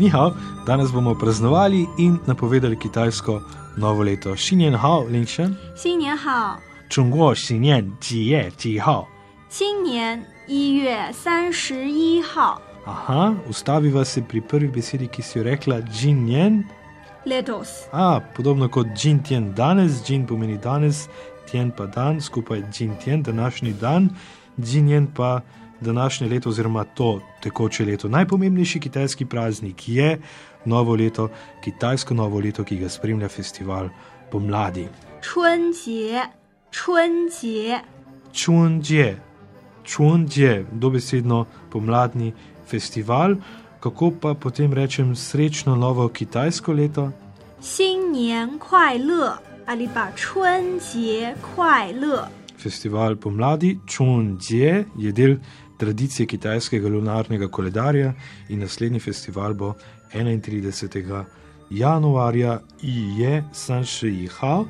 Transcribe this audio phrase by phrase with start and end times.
[0.00, 0.34] Nihao,
[0.66, 3.40] danes bomo praznovali in napovedali kitajsko
[3.76, 4.34] novo leto.
[4.34, 5.56] Xinjen hao, Lingshen.
[5.74, 6.58] 新年好，
[6.88, 9.06] 中国新年几月几号？
[9.48, 16.64] 今年一月三十一号 Aha, ustaviva se pri prvi besedi, ki si jo rekla, džinjen.
[17.24, 21.08] ，letos A, podobno kot džintjen danes, džin pomeni danes,
[21.50, 24.10] tjen pa dan, skupaj džintjen, današnji dan,
[24.60, 25.40] džinjen pa
[25.80, 28.08] današnje leto oziroma to tekoče leto.
[28.08, 30.18] Najpomembnejši kitajski praznik je
[30.64, 31.28] novo leto,
[31.64, 33.88] kitajsko novo leto, ki ga spremlja festival
[34.30, 34.88] pomladi.
[35.22, 36.22] 春节，
[36.70, 37.80] 春节
[38.32, 39.16] Čunđe,
[39.84, 42.32] čunđe, dobesedno pomladni
[42.68, 43.34] festival.
[43.80, 47.12] Kako pa potem rečem srečno novo kitajsko leto?
[47.60, 52.28] 新年快乐ali pa 春节快乐。
[52.58, 55.36] Festival pomladi Čunđe je del
[55.80, 58.14] tradicije kitajskega lunarnega koledarja
[58.48, 59.74] in naslednji festival bo
[60.14, 61.24] 31.
[61.70, 64.66] januarja in je San Shi Hao.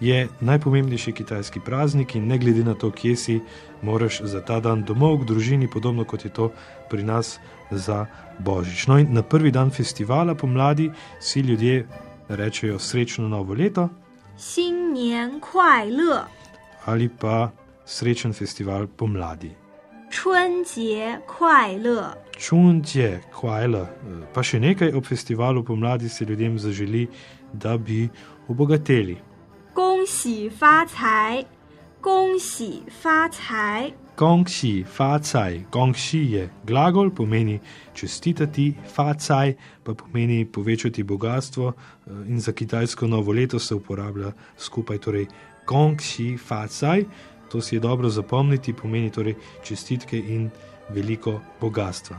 [0.00, 3.40] Je najpomembnejši kitajski praznik in ne glede na to, kje si,
[3.82, 6.52] moraš za ta dan domov k družini, podobno kot je to
[6.90, 7.38] pri nas
[7.70, 8.06] za
[8.38, 8.86] Božič.
[8.86, 11.86] No in na prvi dan festivala pomladi si ljudje
[12.28, 13.88] rečejo srečno novo leto
[14.40, 16.24] 新年快乐，
[16.86, 17.52] ali pa
[17.84, 19.50] srečen festival pomladi.
[20.14, 23.86] 春节快乐， Čunđe, kvajla.
[24.34, 27.08] Pa še nekaj ob festivalu pomladi se ljudem zaželi,
[27.52, 28.08] da bi
[28.48, 29.16] obogateli.
[29.74, 31.44] 恭喜发财，
[32.00, 37.58] 恭喜发财， Gongxi, facaj, gongxi je glagol, pomeni
[37.94, 44.98] čestitati, facaj pa pomeni povečati bogatstvo eh, in za kitajsko novo leto se uporablja skupaj,
[44.98, 45.26] torej
[45.66, 47.04] gongxi, facaj,
[47.51, 50.49] To si je dobro zapomniti, pomeni torej čestitke in
[50.89, 52.17] veliko bogatstva.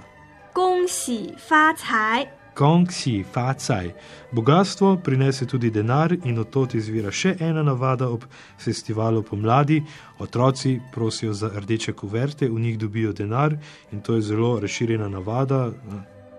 [0.54, 2.24] Gong si fa caj.
[2.56, 3.92] Gong si fa caj.
[4.32, 8.24] Bogatstvo prinese tudi denar in od tot izvira še ena navada ob
[8.58, 9.82] festivalu pomladi.
[10.18, 13.58] Otroci prosijo za rdeče kuverte, v njih dobijo denar
[13.92, 15.70] in to je zelo razširjena navada.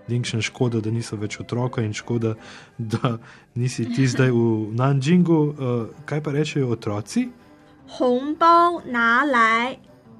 [0.08, 2.34] Linkšen škoda, da niso več otroka in škoda,
[2.78, 3.18] da
[3.54, 4.44] nisi ti zdaj v
[4.74, 5.40] Nanjingu.
[5.48, 7.28] Eh, kaj pa rečejo otroci?
[7.87, 9.77] 红包拿来，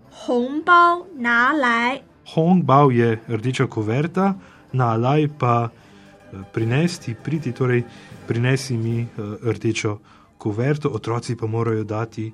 [0.09, 4.35] 红包拿来， Hongbao je rdeča kuverta,
[4.71, 7.83] na alaj pa eh, prinesti, priti, torej
[8.27, 9.07] prinesi mi eh,
[9.43, 9.99] rdečo
[10.37, 12.33] kuverto, otroci pa morajo dati eh,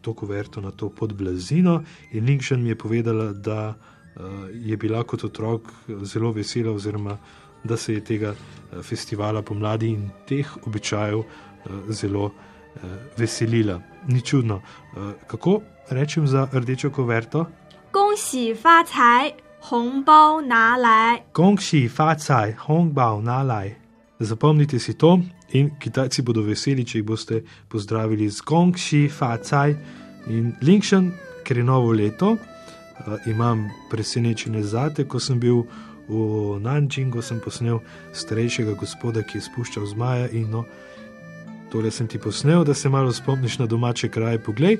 [0.00, 1.82] to kuverto na to pod blazino.
[2.12, 4.22] In Linkšen mi je povedala, da eh,
[4.54, 7.18] je bila kot otrok eh, zelo vesela, oziroma
[7.64, 11.26] da se je tega eh, festivala pomladi in teh običajev eh,
[11.88, 12.50] zelo eh,
[13.17, 13.81] veselila.
[14.07, 14.61] Ni čudno.
[14.97, 17.45] Eh, kako rečem za rdečo kuverto?
[17.93, 19.31] Gongxi fa caj,
[19.69, 21.17] hongbao na laj.
[21.33, 23.75] Gongxi fa caj, hongbao na laj.
[24.19, 25.19] Zapomnite si to
[25.49, 29.75] in Kitajci bodo veseli, če jih boste pozdravili z Gongxi fa caj
[30.27, 31.11] in Linkshan,
[31.43, 32.35] ker je novo leto.
[32.35, 35.63] Eh, imam presenečenje zate, ko sem bil
[36.07, 37.79] v Nanjingu, sem posnel
[38.13, 40.65] starejšega gospoda, ki je spuščal zmaja in no,
[41.74, 44.38] tole sem ti posnel, da se malo spomniš na domače kraje.
[44.38, 44.78] Poglej,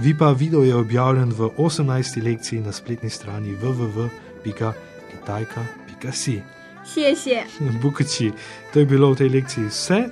[0.00, 2.22] Vi pa video je objavljen v 18.
[2.22, 6.42] lekciji na spletni strani www.kitajka.si.
[6.84, 7.44] 谢谢，
[7.82, 8.32] Bukači,
[8.72, 10.10] to je bilo v tej lekciji vse.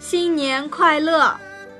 [0.00, 1.36] 新年快乐，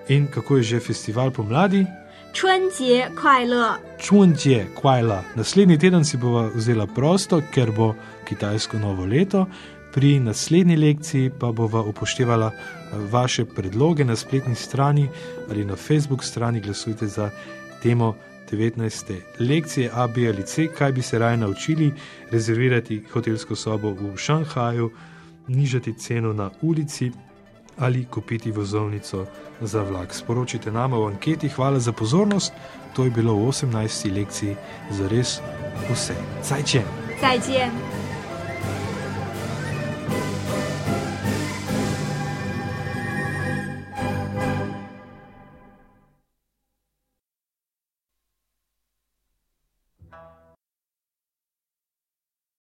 [0.09, 1.87] In kako je že festival pomladi?
[2.33, 5.25] 春节快乐， Čunđe, kvajla.
[5.35, 7.95] Naslednji teden si bova vzela prosto, ker bo
[8.29, 9.47] kitajsko novo leto.
[9.94, 15.10] Pri naslednji lekciji pa bova upoštevala eh, vaše predloge na spletni strani
[15.50, 16.62] ali na Facebook strani.
[16.62, 17.30] Glasujte za
[17.84, 18.16] temo
[18.52, 19.16] 19.
[19.40, 21.94] lekcije A, B ali C, kaj bi se raje naučili,
[22.32, 24.92] rezervirati hotelsko sobo v Šanghaju,
[25.48, 27.12] nižati ceno na ulici
[27.78, 29.26] ali kupiti vozovnico
[29.62, 30.14] za vlak.
[30.14, 31.50] Sporočite nama v anketi.
[31.50, 32.54] Hvala za pozornost.
[32.96, 34.16] To je bilo v 18.
[34.16, 34.56] lekciji
[34.92, 35.40] za res
[35.90, 36.16] vse.
[37.22, 37.70] 再见。